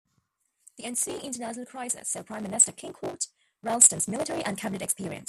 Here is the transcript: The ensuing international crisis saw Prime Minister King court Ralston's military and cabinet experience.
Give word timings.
The 0.77 0.85
ensuing 0.85 1.21
international 1.21 1.65
crisis 1.67 2.09
saw 2.09 2.23
Prime 2.23 2.41
Minister 2.43 2.71
King 2.71 2.91
court 2.93 3.27
Ralston's 3.61 4.07
military 4.07 4.41
and 4.43 4.57
cabinet 4.57 4.81
experience. 4.81 5.19